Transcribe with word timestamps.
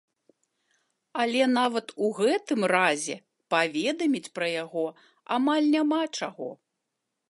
Але 1.23 1.43
нават 1.57 1.87
ў 2.03 2.07
гэтым 2.21 2.59
разе 2.75 3.15
паведаміць 3.57 4.27
пра 4.39 4.53
яго 4.63 4.85
амаль 5.39 5.65
няма 5.79 6.03
чаго. 6.17 6.49